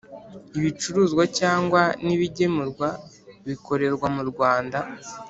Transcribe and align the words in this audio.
ibicuruzwa 0.57 1.23
cyangwa 1.39 1.81
n’ibigemurwa 2.05 2.87
bikorerwa 3.47 4.07
mu 4.15 4.23
Rwanda. 4.29 4.79